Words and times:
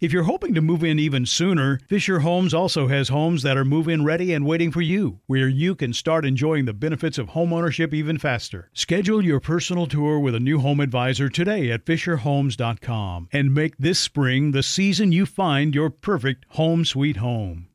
If 0.00 0.14
you're 0.14 0.22
hoping 0.22 0.54
to 0.54 0.62
move 0.62 0.82
in 0.82 0.98
even 0.98 1.26
sooner, 1.26 1.78
Fisher 1.86 2.20
Homes 2.20 2.54
also 2.54 2.88
has 2.88 3.10
homes 3.10 3.42
that 3.42 3.58
are 3.58 3.66
move 3.66 3.86
in 3.86 4.02
ready 4.02 4.32
and 4.32 4.46
waiting 4.46 4.72
for 4.72 4.80
you, 4.80 5.20
where 5.26 5.46
you 5.46 5.74
can 5.74 5.92
start 5.92 6.24
enjoying 6.24 6.64
the 6.64 6.72
benefits 6.72 7.18
of 7.18 7.28
homeownership 7.28 7.92
even 7.92 8.16
faster. 8.16 8.70
Schedule 8.72 9.22
your 9.22 9.40
personal 9.40 9.86
tour 9.86 10.18
with 10.18 10.34
a 10.34 10.40
new 10.40 10.58
home 10.58 10.80
advisor 10.80 11.28
today 11.28 11.70
at 11.70 11.84
FisherHomes.com 11.84 13.28
and 13.30 13.54
make 13.54 13.76
this 13.76 13.98
spring 13.98 14.52
the 14.52 14.62
season 14.62 15.12
you 15.12 15.26
find 15.26 15.74
your 15.74 15.90
perfect 15.90 16.46
home 16.48 16.86
sweet 16.86 17.18
home. 17.18 17.68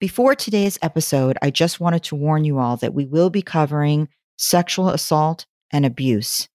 Before 0.00 0.34
today's 0.34 0.76
episode, 0.82 1.38
I 1.40 1.50
just 1.50 1.78
wanted 1.78 2.02
to 2.04 2.16
warn 2.16 2.44
you 2.44 2.58
all 2.58 2.76
that 2.78 2.94
we 2.94 3.06
will 3.06 3.30
be 3.30 3.42
covering 3.42 4.08
sexual 4.38 4.88
assault 4.88 5.46
and 5.70 5.86
abuse. 5.86 6.48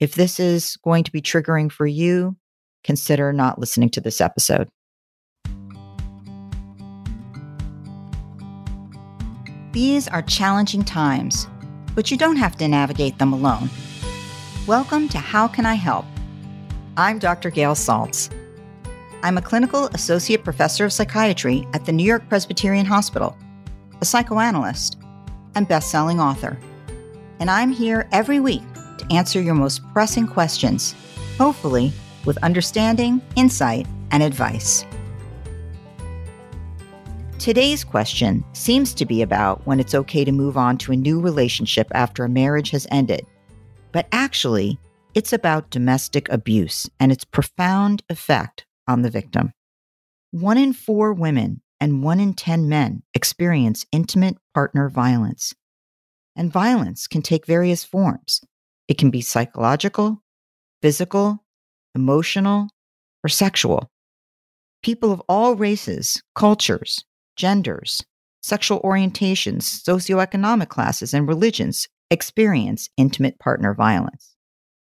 If 0.00 0.16
this 0.16 0.40
is 0.40 0.76
going 0.78 1.04
to 1.04 1.12
be 1.12 1.22
triggering 1.22 1.70
for 1.70 1.86
you, 1.86 2.36
consider 2.84 3.32
not 3.32 3.58
listening 3.58 3.90
to 3.90 4.00
this 4.00 4.20
episode. 4.20 4.68
These 9.72 10.06
are 10.06 10.22
challenging 10.22 10.84
times, 10.84 11.48
but 11.96 12.08
you 12.10 12.16
don't 12.16 12.36
have 12.36 12.56
to 12.58 12.68
navigate 12.68 13.18
them 13.18 13.32
alone. 13.32 13.68
Welcome 14.68 15.08
to 15.08 15.18
How 15.18 15.48
Can 15.48 15.66
I 15.66 15.74
Help? 15.74 16.04
I'm 16.96 17.18
Dr. 17.18 17.50
Gail 17.50 17.72
Saltz. 17.72 18.30
I'm 19.24 19.36
a 19.36 19.42
clinical 19.42 19.86
associate 19.94 20.44
professor 20.44 20.84
of 20.84 20.92
psychiatry 20.92 21.66
at 21.72 21.86
the 21.86 21.92
New 21.92 22.04
York 22.04 22.28
Presbyterian 22.28 22.86
Hospital, 22.86 23.36
a 24.00 24.04
psychoanalyst, 24.04 24.96
and 25.56 25.66
best-selling 25.66 26.20
author. 26.20 26.56
And 27.40 27.50
I'm 27.50 27.72
here 27.72 28.08
every 28.12 28.38
week 28.38 28.62
to 28.98 29.06
answer 29.10 29.40
your 29.40 29.54
most 29.54 29.82
pressing 29.92 30.28
questions, 30.28 30.94
hopefully 31.36 31.92
with 32.26 32.38
understanding, 32.38 33.20
insight, 33.36 33.86
and 34.10 34.22
advice. 34.22 34.84
Today's 37.38 37.84
question 37.84 38.42
seems 38.54 38.94
to 38.94 39.04
be 39.04 39.20
about 39.20 39.66
when 39.66 39.78
it's 39.78 39.94
okay 39.94 40.24
to 40.24 40.32
move 40.32 40.56
on 40.56 40.78
to 40.78 40.92
a 40.92 40.96
new 40.96 41.20
relationship 41.20 41.88
after 41.92 42.24
a 42.24 42.28
marriage 42.28 42.70
has 42.70 42.86
ended. 42.90 43.26
But 43.92 44.08
actually, 44.12 44.78
it's 45.14 45.32
about 45.32 45.70
domestic 45.70 46.28
abuse 46.30 46.88
and 46.98 47.12
its 47.12 47.24
profound 47.24 48.02
effect 48.08 48.64
on 48.88 49.02
the 49.02 49.10
victim. 49.10 49.52
One 50.30 50.56
in 50.56 50.72
four 50.72 51.12
women 51.12 51.60
and 51.80 52.02
one 52.02 52.18
in 52.18 52.32
10 52.32 52.68
men 52.68 53.02
experience 53.12 53.84
intimate 53.92 54.38
partner 54.54 54.88
violence. 54.88 55.54
And 56.34 56.50
violence 56.50 57.06
can 57.06 57.20
take 57.20 57.46
various 57.46 57.84
forms. 57.84 58.40
It 58.88 58.96
can 58.96 59.10
be 59.10 59.20
psychological, 59.20 60.22
physical, 60.80 61.43
emotional, 61.94 62.68
or 63.24 63.28
sexual. 63.28 63.90
People 64.82 65.12
of 65.12 65.22
all 65.28 65.56
races, 65.56 66.22
cultures, 66.34 67.04
genders, 67.36 68.02
sexual 68.42 68.80
orientations, 68.82 69.62
socioeconomic 69.82 70.68
classes, 70.68 71.14
and 71.14 71.26
religions 71.26 71.88
experience 72.10 72.90
intimate 72.96 73.38
partner 73.38 73.74
violence. 73.74 74.36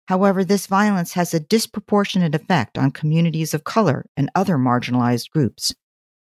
However, 0.07 0.45
this 0.45 0.67
violence 0.67 1.13
has 1.15 1.33
a 1.33 1.41
disproportionate 1.41 2.35
effect 2.35 2.77
on 2.77 2.91
communities 2.91 3.55
of 3.55 3.65
color 3.65 4.07
and 4.17 4.31
other 4.35 4.57
marginalized 4.57 5.31
groups. 5.31 5.75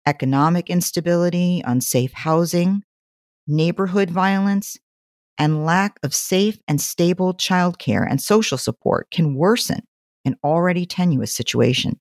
Economic 0.06 0.70
instability, 0.70 1.62
unsafe 1.64 2.12
housing, 2.12 2.82
neighborhood 3.46 4.10
violence, 4.10 4.76
and 5.38 5.64
lack 5.64 5.98
of 6.02 6.14
safe 6.14 6.58
and 6.66 6.80
stable 6.80 7.34
childcare 7.34 8.06
and 8.08 8.20
social 8.20 8.58
support 8.58 9.10
can 9.10 9.34
worsen 9.34 9.82
an 10.28 10.36
already 10.44 10.86
tenuous 10.86 11.32
situation. 11.32 11.98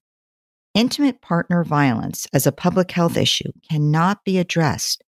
Intimate 0.75 1.21
partner 1.21 1.63
violence 1.63 2.27
as 2.33 2.45
a 2.45 2.51
public 2.51 2.91
health 2.91 3.17
issue 3.17 3.51
cannot 3.67 4.23
be 4.23 4.37
addressed 4.37 5.03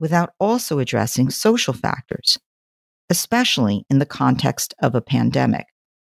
without 0.00 0.30
also 0.40 0.80
addressing 0.80 1.30
social 1.30 1.72
factors, 1.72 2.38
especially 3.08 3.84
in 3.88 4.00
the 4.00 4.06
context 4.06 4.74
of 4.82 4.96
a 4.96 5.00
pandemic 5.00 5.66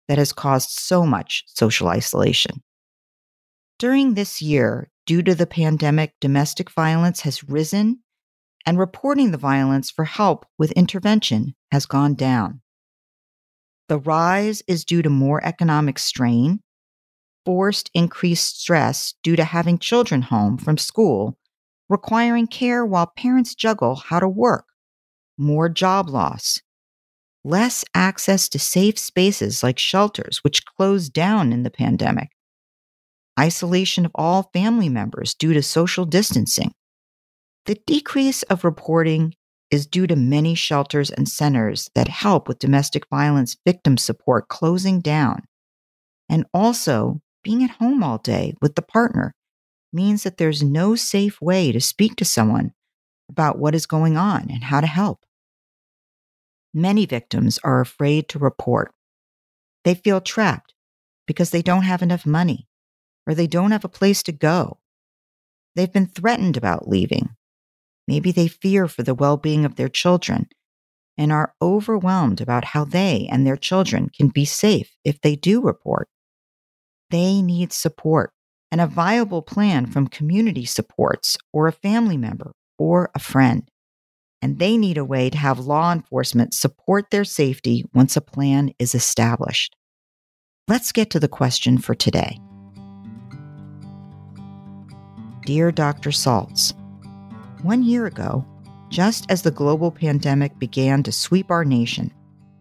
that 0.08 0.18
has 0.18 0.32
caused 0.32 0.70
so 0.70 1.06
much 1.06 1.44
social 1.48 1.90
isolation. 1.90 2.64
During 3.80 4.14
this 4.14 4.42
year, 4.42 4.90
due 5.06 5.22
to 5.24 5.36
the 5.36 5.48
pandemic, 5.48 6.14
domestic 6.22 6.72
violence 6.72 7.22
has 7.22 7.44
risen 7.44 8.00
and 8.66 8.80
reporting 8.80 9.32
the 9.32 9.38
violence 9.38 9.92
for 9.92 10.06
help 10.06 10.46
with 10.58 10.72
intervention 10.74 11.56
has 11.72 11.86
gone 11.86 12.14
down. 12.14 12.62
The 13.90 14.00
rise 14.00 14.62
is 14.68 14.86
due 14.86 15.02
to 15.02 15.10
more 15.10 15.44
economic 15.46 16.00
strain, 16.00 16.62
forced 17.46 17.90
increased 17.94 18.62
stress 18.62 19.14
due 19.24 19.36
to 19.36 19.44
having 19.44 19.78
children 19.78 20.22
home 20.22 20.58
from 20.58 20.78
school, 20.78 21.38
requiring 21.90 22.48
care 22.48 22.86
while 22.86 23.12
parents 23.18 23.54
juggle 23.56 23.96
how 23.96 24.20
to 24.20 24.28
work, 24.28 24.66
more 25.38 25.68
job 25.68 26.10
loss, 26.10 26.62
less 27.44 27.84
access 27.94 28.48
to 28.50 28.60
safe 28.60 28.98
spaces 28.98 29.64
like 29.64 29.78
shelters, 29.78 30.40
which 30.44 30.66
closed 30.66 31.12
down 31.12 31.52
in 31.52 31.64
the 31.64 31.70
pandemic, 31.70 32.30
isolation 33.38 34.06
of 34.06 34.12
all 34.16 34.50
family 34.54 34.90
members 34.90 35.34
due 35.34 35.54
to 35.54 35.62
social 35.62 36.06
distancing. 36.06 36.72
The 37.66 37.76
decrease 37.86 38.44
of 38.44 38.64
reporting 38.64 39.34
is 39.74 39.88
due 39.88 40.06
to 40.06 40.16
many 40.16 40.54
shelters 40.54 41.10
and 41.10 41.28
centers 41.28 41.90
that 41.96 42.08
help 42.08 42.48
with 42.48 42.60
domestic 42.60 43.08
violence 43.10 43.58
victim 43.66 43.98
support 43.98 44.48
closing 44.48 45.02
down. 45.02 45.42
And 46.30 46.46
also, 46.54 47.22
being 47.44 47.64
at 47.64 47.72
home 47.72 48.04
all 48.04 48.20
day 48.20 48.54
with 48.62 48.76
the 48.76 48.84
partner 48.84 49.34
means 49.92 50.22
that 50.22 50.38
there's 50.38 50.62
no 50.62 50.94
safe 50.94 51.42
way 51.42 51.72
to 51.72 51.82
speak 51.82 52.16
to 52.18 52.24
someone 52.24 52.72
about 53.30 53.58
what 53.58 53.74
is 53.74 53.88
going 53.88 54.16
on 54.16 54.48
and 54.52 54.64
how 54.64 54.80
to 54.80 54.86
help. 54.86 55.26
Many 56.72 57.08
victims 57.08 57.60
are 57.64 57.82
afraid 57.82 58.30
to 58.30 58.38
report. 58.38 58.94
They 59.86 59.96
feel 59.96 60.22
trapped 60.22 60.76
because 61.26 61.50
they 61.50 61.64
don't 61.64 61.82
have 61.82 62.04
enough 62.04 62.28
money 62.28 62.68
or 63.26 63.34
they 63.34 63.48
don't 63.48 63.72
have 63.72 63.86
a 63.86 63.90
place 63.90 64.22
to 64.24 64.32
go. 64.32 64.78
They've 65.76 65.92
been 65.92 66.06
threatened 66.06 66.58
about 66.58 66.88
leaving. 66.88 67.36
Maybe 68.08 68.32
they 68.32 68.48
fear 68.48 68.88
for 68.88 69.04
the 69.04 69.16
well 69.16 69.38
being 69.38 69.66
of 69.66 69.76
their 69.76 69.90
children 69.90 70.48
and 71.18 71.32
are 71.32 71.54
overwhelmed 71.62 72.42
about 72.42 72.66
how 72.66 72.86
they 72.86 73.28
and 73.32 73.46
their 73.46 73.58
children 73.58 74.10
can 74.10 74.30
be 74.30 74.46
safe 74.46 74.92
if 75.04 75.22
they 75.22 75.36
do 75.36 75.62
report. 75.62 76.10
They 77.12 77.42
need 77.42 77.72
support 77.72 78.32
and 78.72 78.82
a 78.82 78.88
viable 78.88 79.42
plan 79.42 79.86
from 79.86 80.08
community 80.08 80.66
supports 80.66 81.38
or 81.52 81.68
a 81.68 81.72
family 81.72 82.18
member 82.18 82.54
or 82.78 83.12
a 83.14 83.20
friend 83.20 83.70
and 84.44 84.60
they 84.60 84.76
need 84.76 84.98
a 84.98 85.06
way 85.06 85.30
to 85.30 85.38
have 85.38 85.58
law 85.58 85.94
enforcement 85.94 86.54
support 86.54 87.10
their 87.12 87.24
safety 87.24 87.86
once 87.94 88.18
a 88.18 88.22
plan 88.22 88.74
is 88.78 88.94
established. 88.94 89.74
Let's 90.68 90.92
get 90.92 91.10
to 91.12 91.20
the 91.22 91.30
question 91.30 91.78
for 91.78 91.96
today. 91.96 92.38
Dear 95.46 95.72
Dr. 95.72 96.10
Saltz, 96.10 96.74
one 97.64 97.84
year 97.84 98.06
ago, 98.06 98.46
just 98.90 99.26
as 99.32 99.42
the 99.42 99.52
global 99.52 99.92
pandemic 99.92 100.60
began 100.60 101.02
to 101.04 101.12
sweep 101.12 101.50
our 101.50 101.66
nation, 101.66 102.14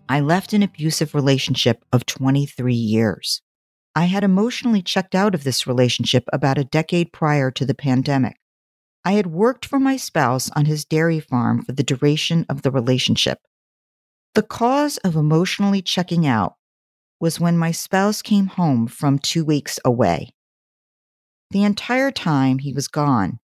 I 0.09 0.21
left 0.21 0.53
an 0.53 0.63
abusive 0.63 1.15
relationship 1.15 1.85
of 1.93 2.07
23 2.07 2.75
years. 2.75 3.43
I 3.95 4.05
had 4.05 4.25
emotionally 4.25 4.81
checked 4.81 5.15
out 5.15 5.35
of 5.35 5.45
this 5.45 5.67
relationship 5.67 6.25
about 6.33 6.59
a 6.59 6.65
decade 6.65 7.13
prior 7.13 7.51
to 7.51 7.67
the 7.67 7.75
pandemic. 7.75 8.37
I 9.05 9.13
had 9.13 9.27
worked 9.27 9.67
for 9.67 9.81
my 9.81 9.97
spouse 9.97 10.51
on 10.57 10.65
his 10.65 10.85
dairy 10.85 11.21
farm 11.21 11.65
for 11.65 11.73
the 11.73 11.83
duration 11.83 12.47
of 12.49 12.63
the 12.63 12.71
relationship. 12.71 13.39
The 14.35 14.43
cause 14.43 14.97
of 14.99 15.17
emotionally 15.17 15.83
checking 15.83 16.27
out 16.27 16.55
was 17.21 17.41
when 17.41 17.59
my 17.59 17.73
spouse 17.73 18.23
came 18.23 18.47
home 18.47 18.87
from 18.87 19.19
two 19.19 19.45
weeks 19.45 19.79
away. 19.85 20.33
The 21.51 21.65
entire 21.65 22.11
time 22.11 22.59
he 22.59 22.73
was 22.73 22.89
gone, 22.89 23.41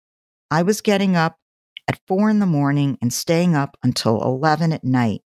I 0.51 0.61
was 0.61 0.81
getting 0.81 1.15
up 1.15 1.37
at 1.87 1.99
four 2.07 2.29
in 2.29 2.39
the 2.39 2.45
morning 2.45 2.97
and 3.01 3.13
staying 3.13 3.55
up 3.55 3.77
until 3.83 4.21
11 4.23 4.73
at 4.73 4.83
night 4.83 5.21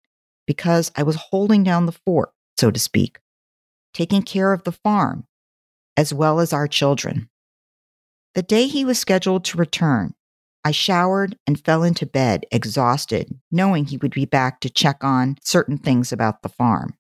because 0.47 0.91
I 0.97 1.03
was 1.03 1.17
holding 1.17 1.65
down 1.65 1.87
the 1.87 1.93
fort, 1.93 2.31
so 2.59 2.71
to 2.71 2.79
speak, 2.79 3.19
taking 3.93 4.23
care 4.23 4.53
of 4.53 4.65
the 4.65 4.73
farm, 4.73 5.27
as 5.97 6.15
well 6.15 6.41
as 6.41 6.53
our 6.53 6.69
children. 6.69 7.29
The 8.35 8.43
day 8.43 8.67
he 8.67 8.85
was 8.85 8.99
scheduled 8.99 9.45
to 9.47 9.59
return, 9.59 10.15
I 10.67 10.73
showered 10.73 11.39
and 11.47 11.65
fell 11.65 11.85
into 11.85 12.07
bed 12.07 12.45
exhausted, 12.51 13.39
knowing 13.53 13.85
he 13.85 13.99
would 13.99 14.13
be 14.13 14.25
back 14.25 14.61
to 14.61 14.69
check 14.69 15.05
on 15.05 15.37
certain 15.41 15.79
things 15.79 16.11
about 16.11 16.43
the 16.43 16.49
farm. 16.49 16.95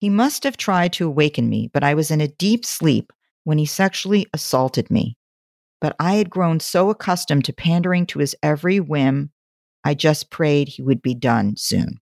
He 0.00 0.10
must 0.10 0.44
have 0.44 0.58
tried 0.58 0.92
to 0.94 1.06
awaken 1.06 1.48
me, 1.48 1.70
but 1.72 1.82
I 1.82 1.94
was 1.94 2.10
in 2.10 2.20
a 2.20 2.28
deep 2.28 2.66
sleep 2.66 3.10
when 3.44 3.56
he 3.56 3.64
sexually 3.64 4.26
assaulted 4.34 4.90
me. 4.90 5.16
But 5.84 5.96
I 6.00 6.14
had 6.14 6.30
grown 6.30 6.60
so 6.60 6.88
accustomed 6.88 7.44
to 7.44 7.52
pandering 7.52 8.06
to 8.06 8.20
his 8.20 8.34
every 8.42 8.80
whim, 8.80 9.32
I 9.84 9.92
just 9.92 10.30
prayed 10.30 10.66
he 10.66 10.82
would 10.82 11.02
be 11.02 11.12
done 11.12 11.58
soon. 11.58 12.00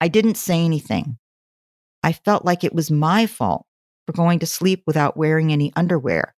I 0.00 0.06
didn't 0.06 0.36
say 0.36 0.64
anything. 0.64 1.18
I 2.04 2.12
felt 2.12 2.44
like 2.44 2.62
it 2.62 2.72
was 2.72 2.88
my 2.88 3.26
fault 3.26 3.66
for 4.06 4.12
going 4.12 4.38
to 4.38 4.46
sleep 4.46 4.84
without 4.86 5.16
wearing 5.16 5.52
any 5.52 5.72
underwear, 5.74 6.36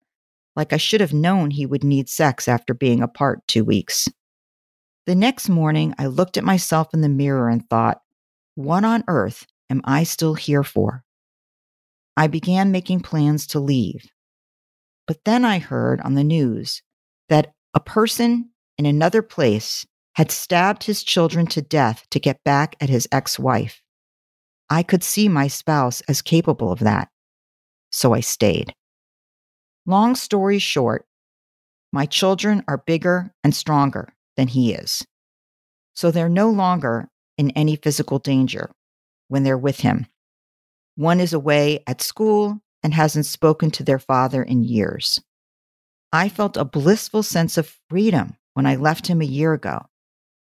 like 0.56 0.72
I 0.72 0.78
should 0.78 1.02
have 1.02 1.12
known 1.12 1.50
he 1.50 1.66
would 1.66 1.84
need 1.84 2.08
sex 2.08 2.48
after 2.48 2.72
being 2.72 3.02
apart 3.02 3.46
two 3.46 3.62
weeks. 3.62 4.08
The 5.04 5.14
next 5.14 5.50
morning, 5.50 5.92
I 5.98 6.06
looked 6.06 6.38
at 6.38 6.42
myself 6.42 6.94
in 6.94 7.02
the 7.02 7.10
mirror 7.10 7.50
and 7.50 7.68
thought, 7.68 8.00
what 8.54 8.82
on 8.82 9.04
earth 9.08 9.46
am 9.68 9.82
I 9.84 10.04
still 10.04 10.32
here 10.32 10.64
for? 10.64 11.04
I 12.16 12.28
began 12.28 12.72
making 12.72 13.00
plans 13.00 13.46
to 13.48 13.60
leave. 13.60 14.10
But 15.10 15.24
then 15.24 15.44
I 15.44 15.58
heard 15.58 16.00
on 16.02 16.14
the 16.14 16.22
news 16.22 16.82
that 17.28 17.52
a 17.74 17.80
person 17.80 18.50
in 18.78 18.86
another 18.86 19.22
place 19.22 19.84
had 20.14 20.30
stabbed 20.30 20.84
his 20.84 21.02
children 21.02 21.48
to 21.48 21.60
death 21.60 22.06
to 22.10 22.20
get 22.20 22.44
back 22.44 22.76
at 22.80 22.88
his 22.88 23.08
ex 23.10 23.36
wife. 23.36 23.82
I 24.68 24.84
could 24.84 25.02
see 25.02 25.28
my 25.28 25.48
spouse 25.48 26.00
as 26.02 26.22
capable 26.22 26.70
of 26.70 26.78
that. 26.78 27.08
So 27.90 28.14
I 28.14 28.20
stayed. 28.20 28.72
Long 29.84 30.14
story 30.14 30.60
short, 30.60 31.06
my 31.92 32.06
children 32.06 32.62
are 32.68 32.78
bigger 32.78 33.34
and 33.42 33.52
stronger 33.52 34.14
than 34.36 34.46
he 34.46 34.74
is. 34.74 35.04
So 35.92 36.12
they're 36.12 36.28
no 36.28 36.50
longer 36.50 37.08
in 37.36 37.50
any 37.56 37.74
physical 37.74 38.20
danger 38.20 38.70
when 39.26 39.42
they're 39.42 39.58
with 39.58 39.80
him. 39.80 40.06
One 40.94 41.18
is 41.18 41.32
away 41.32 41.82
at 41.88 42.00
school 42.00 42.60
and 42.82 42.94
hasn't 42.94 43.26
spoken 43.26 43.70
to 43.72 43.84
their 43.84 43.98
father 43.98 44.42
in 44.42 44.64
years. 44.64 45.20
I 46.12 46.28
felt 46.28 46.56
a 46.56 46.64
blissful 46.64 47.22
sense 47.22 47.56
of 47.56 47.78
freedom 47.88 48.36
when 48.54 48.66
I 48.66 48.76
left 48.76 49.06
him 49.06 49.20
a 49.20 49.26
year 49.26 49.52
ago. 49.52 49.86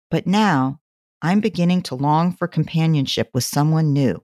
But 0.09 0.27
now 0.27 0.79
I'm 1.21 1.39
beginning 1.39 1.83
to 1.83 1.95
long 1.95 2.33
for 2.33 2.47
companionship 2.47 3.29
with 3.33 3.43
someone 3.43 3.93
new. 3.93 4.23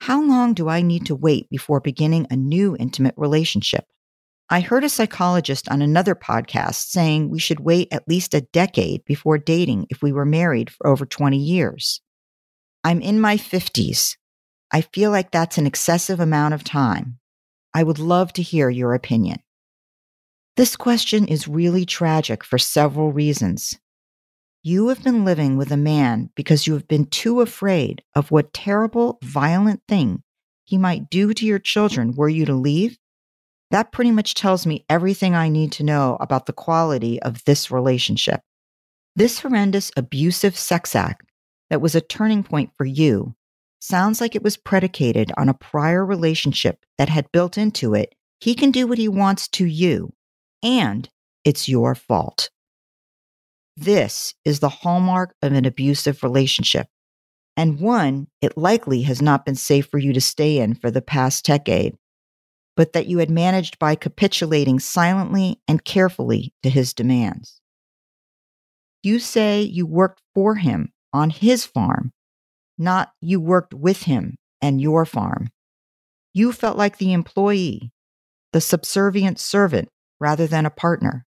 How 0.00 0.22
long 0.22 0.54
do 0.54 0.68
I 0.68 0.80
need 0.80 1.04
to 1.06 1.14
wait 1.14 1.50
before 1.50 1.80
beginning 1.80 2.26
a 2.30 2.36
new 2.36 2.74
intimate 2.78 3.14
relationship? 3.18 3.84
I 4.48 4.60
heard 4.60 4.82
a 4.82 4.88
psychologist 4.88 5.68
on 5.68 5.82
another 5.82 6.14
podcast 6.14 6.88
saying 6.88 7.28
we 7.28 7.38
should 7.38 7.60
wait 7.60 7.88
at 7.92 8.08
least 8.08 8.34
a 8.34 8.40
decade 8.40 9.04
before 9.04 9.38
dating 9.38 9.86
if 9.90 10.02
we 10.02 10.10
were 10.10 10.24
married 10.24 10.70
for 10.70 10.88
over 10.88 11.04
20 11.04 11.36
years. 11.36 12.00
I'm 12.82 13.02
in 13.02 13.20
my 13.20 13.36
50s. 13.36 14.16
I 14.72 14.82
feel 14.82 15.10
like 15.10 15.30
that's 15.30 15.58
an 15.58 15.66
excessive 15.66 16.20
amount 16.20 16.54
of 16.54 16.64
time. 16.64 17.18
I 17.74 17.82
would 17.82 17.98
love 17.98 18.32
to 18.34 18.42
hear 18.42 18.70
your 18.70 18.94
opinion. 18.94 19.40
This 20.56 20.76
question 20.76 21.26
is 21.26 21.48
really 21.48 21.84
tragic 21.84 22.44
for 22.44 22.58
several 22.58 23.12
reasons. 23.12 23.78
You 24.62 24.88
have 24.88 25.02
been 25.02 25.24
living 25.24 25.56
with 25.56 25.72
a 25.72 25.76
man 25.76 26.30
because 26.34 26.66
you 26.66 26.74
have 26.74 26.86
been 26.86 27.06
too 27.06 27.40
afraid 27.40 28.02
of 28.14 28.30
what 28.30 28.52
terrible, 28.52 29.18
violent 29.22 29.82
thing 29.88 30.22
he 30.64 30.76
might 30.76 31.10
do 31.10 31.32
to 31.32 31.46
your 31.46 31.58
children 31.58 32.12
were 32.14 32.28
you 32.28 32.44
to 32.44 32.54
leave. 32.54 32.98
That 33.70 33.90
pretty 33.90 34.10
much 34.10 34.34
tells 34.34 34.66
me 34.66 34.84
everything 34.88 35.34
I 35.34 35.48
need 35.48 35.72
to 35.72 35.82
know 35.82 36.16
about 36.20 36.46
the 36.46 36.52
quality 36.52 37.20
of 37.22 37.44
this 37.44 37.70
relationship. 37.70 38.42
This 39.16 39.40
horrendous 39.40 39.90
abusive 39.96 40.56
sex 40.56 40.94
act 40.94 41.30
that 41.70 41.80
was 41.80 41.94
a 41.94 42.00
turning 42.00 42.42
point 42.42 42.70
for 42.76 42.84
you 42.84 43.34
sounds 43.80 44.20
like 44.20 44.36
it 44.36 44.42
was 44.42 44.56
predicated 44.56 45.32
on 45.36 45.48
a 45.48 45.54
prior 45.54 46.04
relationship 46.04 46.84
that 46.98 47.08
had 47.08 47.32
built 47.32 47.58
into 47.58 47.94
it, 47.94 48.14
he 48.40 48.54
can 48.54 48.70
do 48.70 48.86
what 48.86 48.98
he 48.98 49.08
wants 49.08 49.48
to 49.48 49.66
you, 49.66 50.12
and 50.62 51.08
it's 51.44 51.68
your 51.68 51.94
fault. 51.94 52.50
This 53.76 54.34
is 54.44 54.60
the 54.60 54.68
hallmark 54.68 55.34
of 55.42 55.52
an 55.52 55.64
abusive 55.64 56.22
relationship, 56.22 56.86
and 57.56 57.80
one 57.80 58.28
it 58.40 58.56
likely 58.56 59.02
has 59.02 59.22
not 59.22 59.44
been 59.44 59.54
safe 59.54 59.86
for 59.86 59.98
you 59.98 60.12
to 60.12 60.20
stay 60.20 60.58
in 60.58 60.74
for 60.74 60.90
the 60.90 61.02
past 61.02 61.44
decade, 61.44 61.96
but 62.76 62.92
that 62.92 63.06
you 63.06 63.18
had 63.18 63.30
managed 63.30 63.78
by 63.78 63.94
capitulating 63.94 64.78
silently 64.78 65.60
and 65.66 65.84
carefully 65.84 66.52
to 66.62 66.70
his 66.70 66.92
demands. 66.92 67.60
You 69.02 69.18
say 69.18 69.62
you 69.62 69.86
worked 69.86 70.20
for 70.34 70.56
him 70.56 70.92
on 71.12 71.30
his 71.30 71.64
farm, 71.64 72.12
not 72.80 73.12
you 73.20 73.40
worked 73.40 73.74
with 73.74 74.02
him 74.02 74.36
and 74.60 74.80
your 74.80 75.04
farm. 75.04 75.48
You 76.32 76.52
felt 76.52 76.76
like 76.76 76.98
the 76.98 77.12
employee, 77.12 77.92
the 78.52 78.60
subservient 78.60 79.38
servant 79.38 79.88
rather 80.18 80.46
than 80.46 80.66
a 80.66 80.70
partner. 80.70 81.26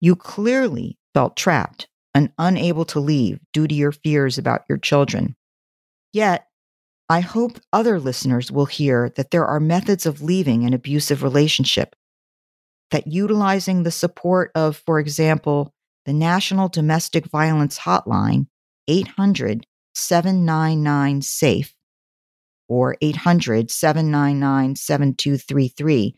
You 0.00 0.14
clearly 0.16 0.98
felt 1.14 1.36
trapped 1.36 1.88
and 2.14 2.32
unable 2.38 2.84
to 2.86 3.00
leave 3.00 3.40
due 3.52 3.66
to 3.66 3.74
your 3.74 3.92
fears 3.92 4.38
about 4.38 4.62
your 4.68 4.78
children. 4.78 5.34
Yet, 6.12 6.46
I 7.08 7.20
hope 7.20 7.60
other 7.72 7.98
listeners 7.98 8.50
will 8.50 8.66
hear 8.66 9.10
that 9.16 9.30
there 9.30 9.46
are 9.46 9.60
methods 9.60 10.06
of 10.06 10.22
leaving 10.22 10.64
an 10.64 10.74
abusive 10.74 11.22
relationship, 11.22 11.94
that 12.90 13.06
utilizing 13.06 13.82
the 13.82 13.90
support 13.90 14.50
of, 14.54 14.76
for 14.76 14.98
example, 14.98 15.72
the 16.04 16.12
National 16.12 16.68
Domestic 16.68 17.26
Violence 17.26 17.78
Hotline 17.78 18.46
800 18.88 19.66
799 19.94 21.22
SAFE 21.22 21.74
or 22.68 22.96
800 23.00 23.70
799 23.70 24.76
7233 24.76 26.14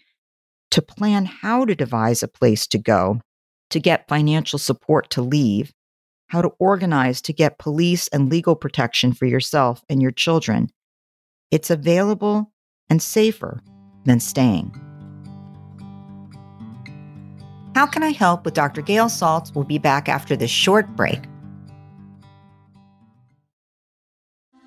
to 0.70 0.82
plan 0.82 1.24
how 1.24 1.64
to 1.64 1.74
devise 1.74 2.22
a 2.22 2.28
place 2.28 2.66
to 2.68 2.78
go, 2.78 3.20
to 3.70 3.80
get 3.80 4.08
financial 4.08 4.58
support 4.58 5.10
to 5.10 5.22
leave, 5.22 5.72
how 6.28 6.42
to 6.42 6.50
organize 6.58 7.22
to 7.22 7.32
get 7.32 7.58
police 7.58 8.08
and 8.08 8.30
legal 8.30 8.56
protection 8.56 9.12
for 9.12 9.26
yourself 9.26 9.82
and 9.88 10.02
your 10.02 10.10
children. 10.10 10.68
It's 11.50 11.70
available 11.70 12.52
and 12.90 13.00
safer 13.00 13.60
than 14.04 14.20
staying. 14.20 14.74
How 17.74 17.86
can 17.86 18.02
I 18.02 18.10
help 18.10 18.44
with 18.44 18.54
Dr. 18.54 18.82
Gail 18.82 19.06
Saltz? 19.06 19.54
We'll 19.54 19.64
be 19.64 19.78
back 19.78 20.08
after 20.08 20.36
this 20.36 20.50
short 20.50 20.88
break. 20.94 21.22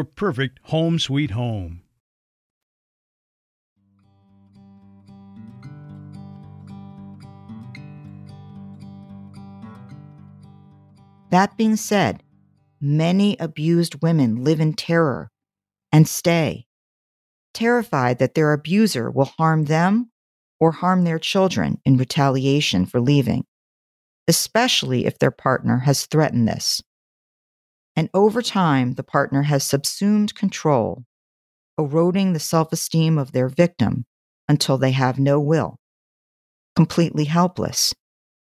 your 0.00 0.04
perfect 0.06 0.58
home 0.62 0.98
sweet 0.98 1.32
home. 1.32 1.82
That 11.30 11.54
being 11.58 11.76
said, 11.76 12.22
many 12.80 13.36
abused 13.38 14.00
women 14.00 14.42
live 14.42 14.58
in 14.58 14.72
terror 14.72 15.30
and 15.92 16.08
stay, 16.08 16.64
terrified 17.52 18.18
that 18.20 18.34
their 18.34 18.54
abuser 18.54 19.10
will 19.10 19.26
harm 19.26 19.66
them 19.66 20.10
or 20.58 20.72
harm 20.72 21.04
their 21.04 21.18
children 21.18 21.78
in 21.84 21.98
retaliation 21.98 22.86
for 22.86 23.02
leaving, 23.02 23.44
especially 24.26 25.04
if 25.04 25.18
their 25.18 25.30
partner 25.30 25.80
has 25.80 26.06
threatened 26.06 26.48
this. 26.48 26.82
And 27.96 28.08
over 28.14 28.42
time, 28.42 28.94
the 28.94 29.02
partner 29.02 29.42
has 29.42 29.64
subsumed 29.64 30.34
control, 30.34 31.04
eroding 31.78 32.32
the 32.32 32.40
self 32.40 32.72
esteem 32.72 33.18
of 33.18 33.32
their 33.32 33.48
victim 33.48 34.04
until 34.48 34.78
they 34.78 34.92
have 34.92 35.18
no 35.18 35.40
will, 35.40 35.76
completely 36.76 37.24
helpless, 37.24 37.94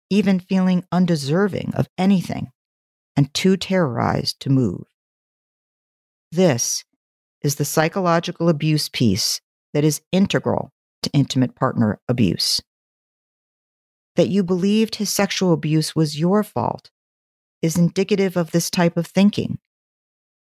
even 0.08 0.40
feeling 0.40 0.84
undeserving 0.92 1.72
of 1.74 1.88
anything, 1.96 2.50
and 3.16 3.32
too 3.34 3.56
terrorized 3.56 4.40
to 4.40 4.50
move. 4.50 4.84
This 6.32 6.84
is 7.42 7.56
the 7.56 7.64
psychological 7.64 8.48
abuse 8.48 8.88
piece 8.88 9.40
that 9.72 9.84
is 9.84 10.02
integral 10.12 10.70
to 11.02 11.10
intimate 11.12 11.54
partner 11.54 12.00
abuse. 12.08 12.60
That 14.16 14.28
you 14.28 14.42
believed 14.42 14.96
his 14.96 15.10
sexual 15.10 15.52
abuse 15.52 15.96
was 15.96 16.18
your 16.18 16.42
fault 16.42 16.90
is 17.62 17.76
indicative 17.76 18.36
of 18.36 18.50
this 18.50 18.70
type 18.70 18.96
of 18.96 19.06
thinking. 19.06 19.58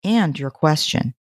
And 0.05 0.39
your 0.39 0.51
question 0.51 1.15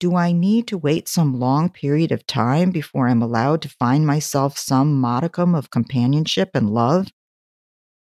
Do 0.00 0.16
I 0.16 0.32
need 0.32 0.66
to 0.68 0.78
wait 0.78 1.08
some 1.08 1.38
long 1.38 1.68
period 1.68 2.12
of 2.12 2.26
time 2.26 2.70
before 2.70 3.08
I'm 3.08 3.22
allowed 3.22 3.62
to 3.62 3.68
find 3.68 4.06
myself 4.06 4.58
some 4.58 5.00
modicum 5.00 5.54
of 5.54 5.70
companionship 5.70 6.50
and 6.54 6.70
love? 6.70 7.08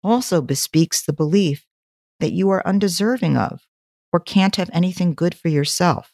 Also 0.03 0.41
bespeaks 0.41 1.03
the 1.03 1.13
belief 1.13 1.65
that 2.19 2.33
you 2.33 2.49
are 2.49 2.65
undeserving 2.65 3.37
of 3.37 3.61
or 4.13 4.19
can't 4.19 4.55
have 4.55 4.69
anything 4.73 5.13
good 5.13 5.35
for 5.35 5.49
yourself. 5.49 6.11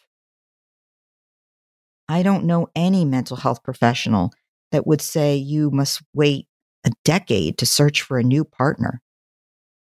I 2.10 2.24
don't 2.24 2.46
know 2.46 2.68
any 2.76 3.06
mental 3.06 3.38
health 3.38 3.64
professional 3.64 4.32
that 4.72 4.86
would 4.86 5.02
say 5.02 5.36
you 5.36 5.72
must 5.72 6.02
wait 6.14 6.48
a 6.86 6.92
decade 7.06 7.58
to 7.60 7.66
search 7.66 8.02
for 8.02 8.18
a 8.18 8.24
new 8.24 8.44
partner 8.44 9.02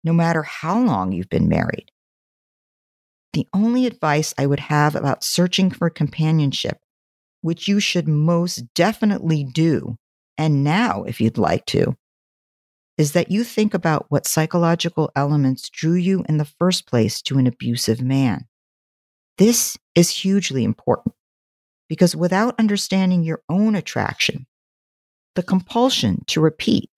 no 0.03 0.13
matter 0.13 0.43
how 0.43 0.79
long 0.79 1.11
you've 1.11 1.29
been 1.29 1.49
married. 1.49 1.91
The 3.33 3.47
only 3.53 3.85
advice 3.85 4.33
I 4.37 4.45
would 4.45 4.61
have 4.61 4.95
about 4.95 5.23
searching 5.23 5.69
for 5.69 5.89
companionship, 5.89 6.79
which 7.41 7.67
you 7.67 7.79
should 7.79 8.07
most 8.07 8.73
definitely 8.73 9.43
do, 9.43 9.97
and 10.37 10.63
now 10.63 11.03
if 11.03 11.21
you'd 11.21 11.37
like 11.37 11.65
to, 11.67 11.95
is 12.97 13.11
that 13.11 13.29
you 13.29 13.43
think 13.43 13.73
about 13.73 14.07
what 14.09 14.25
psychological 14.25 15.11
elements 15.15 15.69
drew 15.69 15.93
you 15.93 16.23
in 16.27 16.37
the 16.37 16.45
first 16.45 16.87
place 16.87 17.21
to 17.21 17.37
an 17.37 17.45
abusive 17.45 18.01
man. 18.01 18.45
This 19.37 19.77
is 19.93 20.09
hugely 20.09 20.63
important 20.63 21.13
because 21.87 22.15
without 22.15 22.55
understanding 22.57 23.23
your 23.23 23.41
own 23.49 23.75
attraction, 23.75 24.47
the 25.35 25.43
compulsion 25.43 26.23
to 26.27 26.41
repeat 26.41 26.89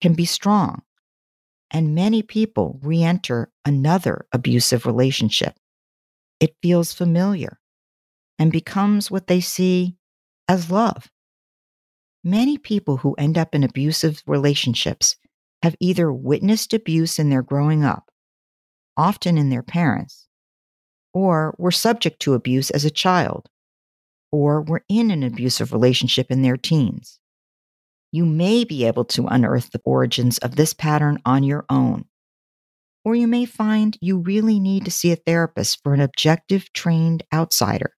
can 0.00 0.14
be 0.14 0.24
strong 0.24 0.82
and 1.74 1.92
many 1.92 2.22
people 2.22 2.78
re 2.82 3.02
enter 3.02 3.50
another 3.64 4.26
abusive 4.32 4.86
relationship. 4.86 5.56
It 6.38 6.54
feels 6.62 6.92
familiar 6.92 7.58
and 8.38 8.52
becomes 8.52 9.10
what 9.10 9.26
they 9.26 9.40
see 9.40 9.96
as 10.48 10.70
love. 10.70 11.10
Many 12.22 12.58
people 12.58 12.98
who 12.98 13.14
end 13.14 13.36
up 13.36 13.56
in 13.56 13.64
abusive 13.64 14.22
relationships 14.24 15.16
have 15.64 15.74
either 15.80 16.12
witnessed 16.12 16.72
abuse 16.72 17.18
in 17.18 17.28
their 17.28 17.42
growing 17.42 17.84
up, 17.84 18.08
often 18.96 19.36
in 19.36 19.50
their 19.50 19.62
parents, 19.64 20.28
or 21.12 21.56
were 21.58 21.72
subject 21.72 22.20
to 22.20 22.34
abuse 22.34 22.70
as 22.70 22.84
a 22.84 22.90
child, 22.90 23.48
or 24.30 24.62
were 24.62 24.84
in 24.88 25.10
an 25.10 25.24
abusive 25.24 25.72
relationship 25.72 26.30
in 26.30 26.42
their 26.42 26.56
teens 26.56 27.18
you 28.14 28.24
may 28.24 28.62
be 28.62 28.86
able 28.86 29.04
to 29.04 29.26
unearth 29.26 29.72
the 29.72 29.80
origins 29.84 30.38
of 30.38 30.54
this 30.54 30.72
pattern 30.72 31.20
on 31.24 31.42
your 31.42 31.64
own. 31.68 32.04
Or 33.04 33.16
you 33.16 33.26
may 33.26 33.44
find 33.44 33.98
you 34.00 34.18
really 34.18 34.60
need 34.60 34.84
to 34.84 34.92
see 34.92 35.10
a 35.10 35.16
therapist 35.16 35.82
for 35.82 35.94
an 35.94 36.00
objective, 36.00 36.72
trained 36.72 37.24
outsider 37.34 37.96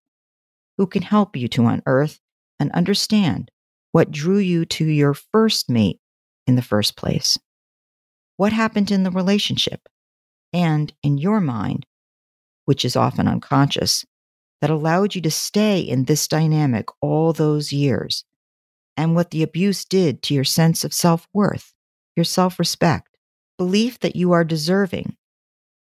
who 0.79 0.87
can 0.87 1.03
help 1.03 1.37
you 1.37 1.49
to 1.49 1.67
unearth 1.67 2.19
and 2.59 2.73
understand 2.73 3.51
what 3.93 4.11
drew 4.11 4.39
you 4.39 4.65
to 4.65 4.87
your 4.87 5.13
first 5.13 5.69
mate 5.69 6.01
in 6.47 6.57
the 6.57 6.63
first 6.63 6.97
place. 6.97 7.37
What 8.39 8.55
happened 8.55 8.91
in 8.91 9.03
the 9.03 9.11
relationship? 9.11 9.83
And 10.51 10.95
in 11.03 11.19
your 11.19 11.43
mind, 11.43 11.85
which 12.65 12.87
is 12.87 12.97
often 12.97 13.29
unconscious, 13.29 14.07
that 14.63 14.71
allowed 14.71 15.15
you 15.15 15.21
to 15.21 15.31
stay 15.31 15.79
in 15.79 16.05
this 16.05 16.27
dynamic 16.27 16.87
all 17.03 17.35
those 17.35 17.71
years 17.71 18.25
and 18.97 19.15
what 19.15 19.31
the 19.31 19.43
abuse 19.43 19.85
did 19.85 20.23
to 20.23 20.35
your 20.35 20.45
sense 20.45 20.85
of 20.85 20.93
self 20.93 21.29
worth, 21.33 21.73
your 22.17 22.25
self 22.25 22.59
respect, 22.59 23.17
belief 23.59 24.01
that 24.01 24.17
you 24.17 24.33
are 24.33 24.45
deserving, 24.45 25.17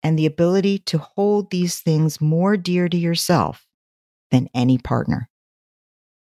and 0.03 0.19
the 0.19 0.27
ability 0.27 0.79
to 0.79 0.99
hold 0.99 1.51
these 1.51 1.81
things 1.81 2.21
more 2.21 2.57
dear 2.57 2.89
to 2.89 2.97
yourself 2.97 3.67
than 4.31 4.49
any 4.55 4.79
partner. 4.79 5.29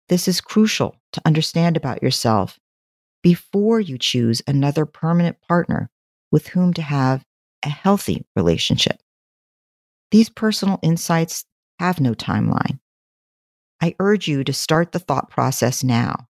This 0.08 0.28
is 0.28 0.42
crucial 0.42 0.96
to 1.14 1.22
understand 1.26 1.78
about 1.78 2.02
yourself 2.02 2.60
before 3.22 3.80
you 3.80 3.98
choose 3.98 4.42
another 4.48 4.86
permanent 4.86 5.38
partner 5.42 5.92
with 6.32 6.48
whom 6.48 6.74
to 6.74 6.82
have 6.82 7.24
a 7.64 7.70
healthy 7.70 8.26
relationship. 8.36 9.02
These 10.12 10.30
personal 10.30 10.80
insights 10.82 11.46
have 11.80 12.00
no 12.00 12.14
timeline. 12.14 12.80
I 13.82 13.96
urge 14.00 14.28
you 14.28 14.44
to 14.44 14.54
start 14.54 14.92
the 14.92 15.00
thought 15.00 15.30
process 15.30 15.84
now. 15.84 16.29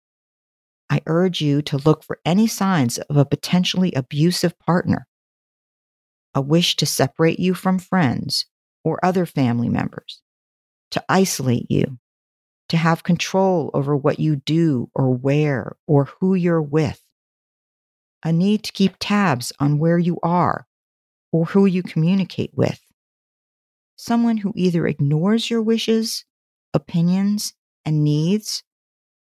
I 0.94 1.02
urge 1.08 1.42
you 1.42 1.64
to 1.64 1.80
look 1.80 2.04
for 2.04 2.20
any 2.24 2.46
signs 2.46 3.00
of 3.00 3.18
a 3.18 3.26
potentially 3.26 3.94
abusive 3.94 4.60
partner, 4.60 5.08
a 6.36 6.40
wish 6.40 6.76
to 6.76 6.86
separate 6.86 7.40
you 7.40 7.56
from 7.56 7.80
friends 7.80 8.46
or 8.84 9.04
other 9.04 9.26
family 9.26 9.70
members, 9.70 10.22
to 10.92 11.04
isolate 11.10 11.66
you, 11.72 11.98
to 12.70 12.78
have 12.78 13.02
control 13.02 13.72
over 13.74 13.98
what 13.98 14.20
you 14.20 14.36
do 14.36 14.88
or 14.94 15.10
where 15.10 15.76
or 15.88 16.10
who 16.20 16.36
you're 16.36 16.62
with, 16.62 17.02
a 18.22 18.32
need 18.32 18.62
to 18.66 18.72
keep 18.72 18.94
tabs 19.00 19.52
on 19.60 19.80
where 19.80 19.98
you 19.98 20.20
are 20.22 20.68
or 21.32 21.46
who 21.46 21.66
you 21.66 21.82
communicate 21.82 22.52
with, 22.54 22.80
someone 23.96 24.38
who 24.38 24.54
either 24.56 24.86
ignores 24.86 25.50
your 25.50 25.64
wishes, 25.64 26.24
opinions, 26.72 27.56
and 27.84 28.04
needs, 28.04 28.62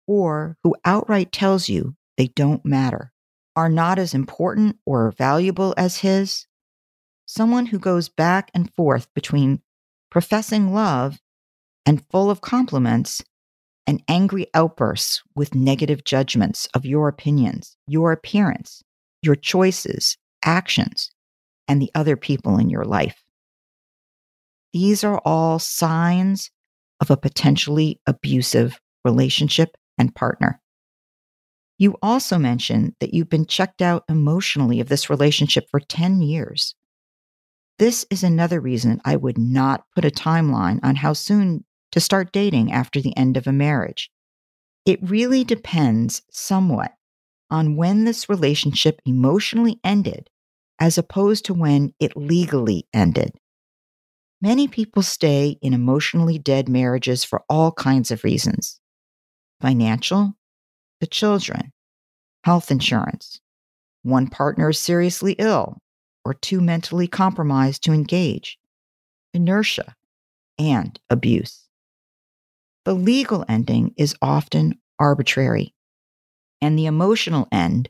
or 0.10 0.58
who 0.64 0.76
outright 0.86 1.32
tells 1.32 1.70
you 1.70 1.96
they 2.18 2.26
don't 2.30 2.66
matter, 2.66 3.14
are 3.56 3.70
not 3.70 4.00
as 4.00 4.16
important 4.16 4.76
or 4.84 5.12
valuable 5.12 5.72
as 5.78 6.00
his, 6.00 6.48
someone 7.28 7.68
who 7.68 7.78
goes 7.78 8.10
back 8.10 8.50
and 8.56 8.74
forth 8.74 9.08
between 9.14 9.62
professing 10.10 10.74
love 10.74 11.20
and 11.86 12.04
full 12.10 12.32
of 12.32 12.42
compliments 12.42 13.24
and 13.86 14.02
angry 14.08 14.48
outbursts 14.56 15.22
with 15.36 15.54
negative 15.54 16.04
judgments 16.04 16.68
of 16.74 16.88
your 16.88 17.08
opinions, 17.08 17.78
your 17.86 18.12
appearance, 18.12 18.82
your 19.22 19.36
choices, 19.36 20.18
actions, 20.44 21.12
and 21.68 21.80
the 21.80 21.92
other 21.94 22.18
people 22.18 22.58
in 22.58 22.72
your 22.72 22.84
life. 22.84 23.24
These 24.74 25.04
are 25.04 25.22
all 25.24 25.60
signs 25.60 26.50
of 27.00 27.12
a 27.12 27.18
potentially 27.18 28.02
abusive 28.08 28.80
relationship 29.06 29.70
and 30.00 30.16
partner. 30.16 30.62
You 31.78 31.96
also 32.02 32.38
mentioned 32.38 32.96
that 33.00 33.14
you've 33.14 33.30
been 33.30 33.46
checked 33.46 33.82
out 33.82 34.04
emotionally 34.10 34.80
of 34.80 34.90
this 34.90 35.10
relationship 35.10 35.70
for 35.70 35.80
10 35.80 36.22
years. 36.22 36.76
This 37.78 38.06
is 38.10 38.24
another 38.24 38.60
reason 38.60 39.00
I 39.06 39.16
would 39.16 39.38
not 39.38 39.86
put 39.96 40.04
a 40.04 40.10
timeline 40.10 40.80
on 40.84 40.96
how 40.96 41.14
soon 41.14 41.64
to 41.92 42.00
start 42.00 42.34
dating 42.34 42.72
after 42.72 43.00
the 43.00 43.16
end 43.16 43.38
of 43.38 43.48
a 43.48 43.54
marriage. 43.54 44.12
It 44.86 45.00
really 45.02 45.44
depends 45.44 46.22
somewhat 46.30 46.94
on 47.50 47.78
when 47.78 48.04
this 48.04 48.28
relationship 48.28 49.02
emotionally 49.06 49.80
ended 49.84 50.30
as 50.80 50.98
opposed 50.98 51.46
to 51.46 51.54
when 51.54 51.94
it 52.00 52.16
legally 52.16 52.88
ended. 52.94 53.32
Many 54.42 54.68
people 54.68 55.02
stay 55.04 55.58
in 55.62 55.74
emotionally 55.74 56.40
dead 56.40 56.70
marriages 56.70 57.24
for 57.24 57.44
all 57.50 57.72
kinds 57.72 58.12
of 58.12 58.24
reasons 58.24 58.79
financial, 59.62 60.36
the 61.02 61.08
children, 61.08 61.72
health 62.44 62.72
insurance, 62.72 63.42
one 64.04 64.28
partner 64.28 64.70
is 64.70 64.80
seriously 64.80 65.36
ill 65.40 65.78
or 66.26 66.34
too 66.34 66.62
mentally 66.62 67.08
compromised 67.08 67.84
to 67.84 67.94
engage, 67.94 68.58
inertia, 69.34 69.96
and 70.58 71.00
abuse. 71.10 71.68
The 72.86 72.94
legal 72.94 73.46
ending 73.48 73.94
is 73.98 74.16
often 74.22 74.80
arbitrary, 75.00 75.74
and 76.62 76.78
the 76.78 76.86
emotional 76.86 77.48
end, 77.52 77.90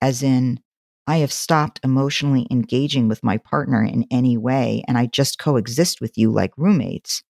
as 0.00 0.22
in, 0.22 0.60
I 1.06 1.18
have 1.18 1.32
stopped 1.32 1.80
emotionally 1.82 2.46
engaging 2.50 3.08
with 3.08 3.24
my 3.24 3.38
partner 3.38 3.82
in 3.82 4.06
any 4.10 4.36
way 4.36 4.84
and 4.86 4.96
I 4.96 5.06
just 5.06 5.38
coexist 5.38 6.00
with 6.00 6.16
you 6.16 6.30
like 6.30 6.52
roommates, 6.56 7.24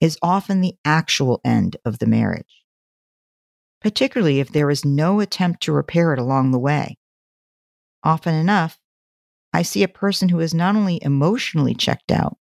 is 0.00 0.18
often 0.22 0.60
the 0.60 0.74
actual 0.84 1.40
end 1.44 1.78
of 1.84 1.98
the 1.98 2.06
marriage, 2.06 2.63
particularly 3.84 4.40
if 4.40 4.50
there 4.50 4.70
is 4.70 4.82
no 4.82 5.20
attempt 5.20 5.62
to 5.62 5.70
repair 5.70 6.14
it 6.14 6.18
along 6.18 6.50
the 6.50 6.58
way. 6.58 6.96
Often 8.02 8.34
enough, 8.34 8.78
I 9.52 9.60
see 9.60 9.82
a 9.82 9.88
person 9.88 10.30
who 10.30 10.40
is 10.40 10.54
not 10.54 10.74
only 10.74 10.98
emotionally 11.02 11.74
checked 11.74 12.10
out, 12.10 12.38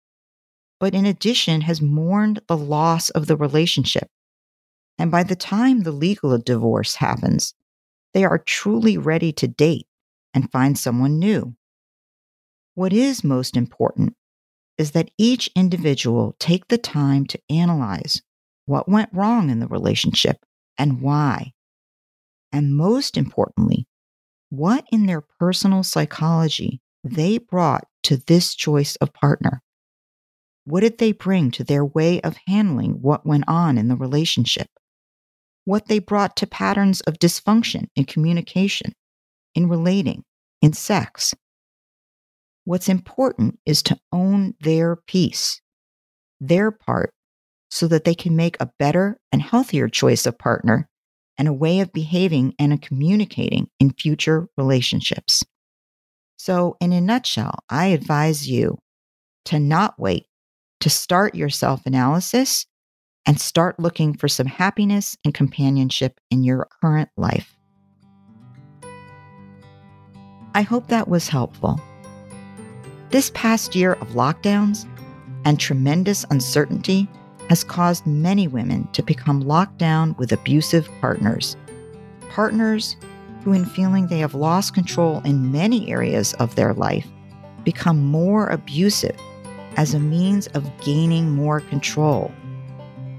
but 0.82 0.94
in 0.94 1.06
addition 1.06 1.62
has 1.62 1.82
mourned 1.82 2.42
the 2.50 2.58
loss 2.58 3.10
of 3.12 3.28
the 3.28 3.38
relationship. 3.38 4.10
And 4.98 5.10
by 5.10 5.24
the 5.24 5.38
time 5.38 5.84
the 5.84 5.94
legal 5.94 6.38
divorce 6.40 6.96
happens, 6.96 7.54
they 8.14 8.26
are 8.26 8.40
truly 8.40 8.98
ready 8.98 9.32
to 9.32 9.48
date 9.48 9.88
and 10.34 10.52
find 10.52 10.78
someone 10.78 11.20
new. 11.20 11.56
What 12.76 12.92
is 12.92 13.24
most 13.24 13.56
important 13.56 14.14
is 14.78 14.92
that 14.92 15.12
each 15.18 15.50
individual 15.56 16.36
take 16.38 16.68
the 16.68 16.78
time 16.78 17.26
to 17.28 17.40
analyze 17.50 18.22
what 18.66 18.90
went 18.90 19.10
wrong 19.14 19.50
in 19.50 19.62
the 19.62 19.68
relationship 19.68 20.36
and 20.80 21.02
why. 21.02 21.52
And 22.52 22.76
most 22.76 23.18
importantly, 23.18 23.86
what 24.50 24.86
in 24.92 25.06
their 25.06 25.22
personal 25.40 25.84
psychology 25.84 26.82
they 27.04 27.38
brought 27.38 27.86
to 28.04 28.18
this 28.18 28.56
choice 28.56 28.96
of 28.96 29.14
partner? 29.14 29.62
What 30.66 30.82
did 30.82 30.98
they 30.98 31.12
bring 31.12 31.52
to 31.52 31.64
their 31.64 31.86
way 31.86 32.22
of 32.22 32.38
handling 32.48 33.02
what 33.02 33.26
went 33.26 33.44
on 33.48 33.78
in 33.78 33.88
the 33.88 33.96
relationship? 33.96 34.68
What 35.66 35.88
they 35.88 36.00
brought 36.00 36.36
to 36.38 36.48
patterns 36.48 37.02
of 37.02 37.20
dysfunction 37.20 37.88
in 37.96 38.06
communication, 38.06 38.94
in 39.54 39.70
relating, 39.70 40.24
in 40.62 40.74
sex. 40.74 41.36
What's 42.66 42.90
important 42.90 43.60
is 43.66 43.84
to 43.84 43.98
own 44.12 44.54
their 44.62 44.96
piece, 44.96 45.62
their 46.40 46.72
part, 46.72 47.14
so 47.70 47.88
that 47.88 48.04
they 48.04 48.16
can 48.16 48.36
make 48.36 48.58
a 48.60 48.72
better 48.80 49.20
and 49.32 49.42
healthier 49.42 49.88
choice 49.88 50.26
of 50.26 50.38
partner 50.38 50.90
and 51.38 51.48
a 51.48 51.54
way 51.54 51.80
of 51.80 51.94
behaving 51.94 52.54
and 52.60 52.82
communicating 52.82 53.70
in 53.80 53.94
future 53.94 54.48
relationships. 54.58 55.44
So, 56.38 56.78
in 56.80 56.92
a 56.94 57.02
nutshell, 57.02 57.60
I 57.70 57.88
advise 57.88 58.50
you 58.50 58.78
to 59.46 59.60
not 59.60 60.00
wait 60.00 60.26
to 60.82 60.90
start 60.90 61.36
your 61.36 61.50
self 61.50 61.86
analysis 61.86 62.66
and 63.26 63.40
start 63.40 63.80
looking 63.80 64.16
for 64.16 64.28
some 64.28 64.48
happiness 64.48 65.18
and 65.24 65.34
companionship 65.34 66.20
in 66.32 66.44
your 66.44 66.68
current 66.82 67.10
life. 67.18 67.56
I 70.56 70.62
hope 70.62 70.88
that 70.88 71.08
was 71.08 71.28
helpful. 71.28 71.80
This 73.12 73.32
past 73.34 73.76
year 73.76 73.94
of 73.94 74.10
lockdowns 74.10 74.88
and 75.46 75.60
tremendous 75.60 76.26
uncertainty 76.32 77.08
has 77.50 77.64
caused 77.64 78.06
many 78.06 78.48
women 78.48 78.88
to 78.94 79.04
become 79.04 79.42
locked 79.42 79.78
down 79.78 80.16
with 80.18 80.32
abusive 80.32 80.90
partners. 81.02 81.58
Partners 82.30 82.96
who, 83.44 83.54
in 83.54 83.66
feeling 83.66 84.08
they 84.08 84.20
have 84.20 84.36
lost 84.36 84.74
control 84.74 85.22
in 85.26 85.52
many 85.52 85.92
areas 85.92 86.34
of 86.36 86.56
their 86.56 86.74
life, 86.74 87.08
become 87.64 88.04
more 88.04 88.48
abusive 88.48 89.18
as 89.78 89.94
a 89.94 90.00
means 90.00 90.48
of 90.48 90.70
gaining 90.82 91.30
more 91.30 91.60
control 91.62 92.32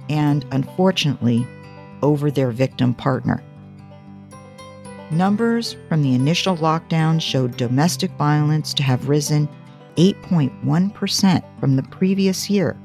and, 0.09 0.45
unfortunately, 0.53 1.47
over 2.03 2.31
their 2.31 2.51
victim 2.51 2.95
partner. 2.95 3.43
Numbers 5.11 5.77
from 5.89 6.03
the 6.03 6.15
initial 6.15 6.57
lockdown 6.57 7.21
showed 7.21 7.57
domestic 7.57 8.11
violence 8.13 8.73
to 8.75 8.83
have 8.83 9.09
risen 9.09 9.49
8.1% 9.97 11.61
from 11.61 11.77
the 11.77 11.83
previous 11.85 12.49
year, 12.49 12.77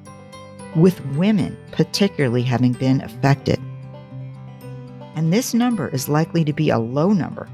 with 0.76 1.06
women 1.16 1.58
particularly 1.72 2.42
having 2.42 2.74
been 2.74 3.02
affected. 3.02 3.60
And 5.16 5.32
this 5.32 5.54
number 5.54 5.88
is 5.90 6.10
likely 6.10 6.44
to 6.44 6.54
be 6.54 6.70
a 6.70 6.80
low 6.80 7.14
number 7.14 7.48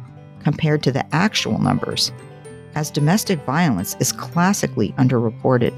compared 0.44 0.82
to 0.84 0.92
the 0.92 1.06
actual 1.16 1.60
numbers, 1.60 2.12
as 2.74 2.90
domestic 2.90 3.40
violence 3.46 3.96
is 4.00 4.12
classically 4.12 4.94
underreported. 4.94 5.74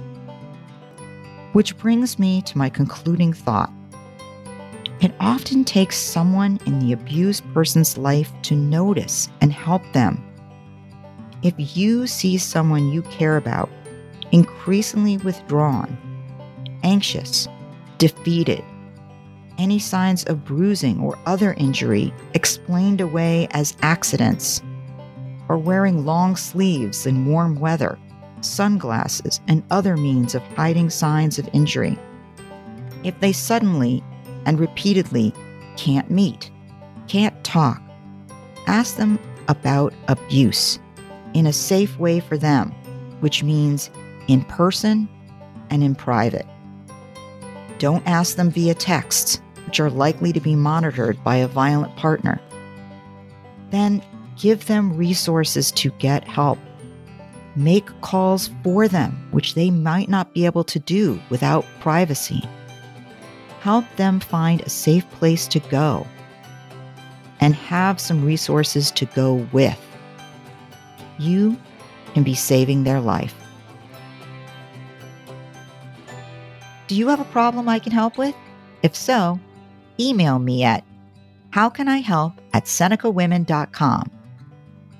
Which 1.51 1.77
brings 1.77 2.17
me 2.17 2.41
to 2.43 2.57
my 2.57 2.69
concluding 2.69 3.33
thought. 3.33 3.71
It 5.01 5.13
often 5.19 5.65
takes 5.65 5.97
someone 5.97 6.59
in 6.65 6.79
the 6.79 6.93
abused 6.93 7.43
person's 7.53 7.97
life 7.97 8.31
to 8.43 8.55
notice 8.55 9.27
and 9.41 9.51
help 9.51 9.83
them. 9.91 10.23
If 11.41 11.53
you 11.75 12.07
see 12.07 12.37
someone 12.37 12.89
you 12.89 13.01
care 13.03 13.35
about 13.35 13.69
increasingly 14.31 15.17
withdrawn, 15.17 15.97
anxious, 16.83 17.47
defeated, 17.97 18.63
any 19.57 19.79
signs 19.79 20.23
of 20.25 20.43
bruising 20.45 20.99
or 20.99 21.17
other 21.25 21.53
injury 21.53 22.13
explained 22.33 23.01
away 23.01 23.47
as 23.51 23.77
accidents, 23.81 24.61
or 25.47 25.57
wearing 25.57 26.05
long 26.05 26.35
sleeves 26.35 27.05
in 27.05 27.25
warm 27.25 27.55
weather, 27.59 27.99
sunglasses, 28.41 29.41
and 29.47 29.63
other 29.69 29.95
means 29.95 30.35
of 30.35 30.41
hiding 30.55 30.89
signs 30.89 31.37
of 31.37 31.49
injury. 31.53 31.97
If 33.03 33.19
they 33.19 33.31
suddenly 33.31 34.03
and 34.45 34.59
repeatedly 34.59 35.33
can't 35.77 36.09
meet, 36.09 36.49
can't 37.07 37.43
talk, 37.43 37.81
ask 38.67 38.95
them 38.95 39.19
about 39.47 39.93
abuse 40.07 40.79
in 41.33 41.47
a 41.47 41.53
safe 41.53 41.97
way 41.99 42.19
for 42.19 42.37
them, 42.37 42.71
which 43.19 43.43
means 43.43 43.89
in 44.27 44.43
person 44.45 45.09
and 45.69 45.83
in 45.83 45.95
private. 45.95 46.45
Don't 47.83 48.07
ask 48.07 48.37
them 48.37 48.49
via 48.49 48.73
text, 48.73 49.41
which 49.65 49.81
are 49.81 49.89
likely 49.89 50.31
to 50.31 50.39
be 50.39 50.55
monitored 50.55 51.21
by 51.21 51.35
a 51.35 51.49
violent 51.49 51.93
partner. 51.97 52.39
Then 53.71 54.01
give 54.39 54.67
them 54.67 54.95
resources 54.95 55.69
to 55.73 55.91
get 55.99 56.25
help. 56.25 56.59
Make 57.57 57.89
calls 57.99 58.51
for 58.63 58.87
them, 58.87 59.27
which 59.31 59.55
they 59.55 59.69
might 59.69 60.07
not 60.07 60.33
be 60.33 60.45
able 60.45 60.63
to 60.63 60.79
do 60.79 61.19
without 61.29 61.65
privacy. 61.81 62.47
Help 63.59 63.83
them 63.97 64.21
find 64.21 64.61
a 64.61 64.69
safe 64.69 65.03
place 65.11 65.45
to 65.49 65.59
go 65.59 66.07
and 67.41 67.53
have 67.53 67.99
some 67.99 68.23
resources 68.23 68.91
to 68.91 69.05
go 69.07 69.45
with. 69.51 69.77
You 71.19 71.57
can 72.13 72.23
be 72.23 72.33
saving 72.33 72.85
their 72.85 73.01
life. 73.01 73.42
Do 76.93 76.99
you 76.99 77.07
have 77.07 77.19
a 77.19 77.25
problem 77.25 77.67
I 77.67 77.79
can 77.79 77.91
help 77.91 78.19
with? 78.19 78.35
If 78.83 78.95
so, 78.95 79.39
email 79.99 80.37
me 80.37 80.63
at 80.63 80.83
howcanihelp 81.51 82.37
at 82.53 82.65
senecawomen.com. 82.65 84.11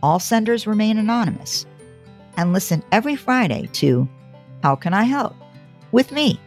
All 0.02 0.18
senders 0.18 0.66
remain 0.66 0.98
anonymous. 0.98 1.68
And 2.36 2.52
listen 2.52 2.82
every 2.92 3.16
Friday 3.16 3.70
to 3.74 4.10
How 4.64 4.76
Can 4.76 4.96
I 4.96 5.04
Help? 5.04 5.36
with 5.92 6.12
me, 6.12 6.40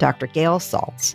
Dr. 0.00 0.26
Gail 0.26 0.58
Saltz. 0.58 1.14